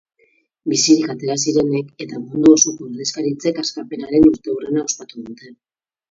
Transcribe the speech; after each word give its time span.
Bizirik 0.71 1.09
atera 1.13 1.33
zirenek 1.41 1.91
eta 2.05 2.21
mundu 2.21 2.49
osoko 2.55 2.87
ordezkaritzek 2.87 3.59
askapenaren 3.65 4.25
urteurrena 4.31 4.83
ospatu 4.89 5.21
dute. 5.29 5.53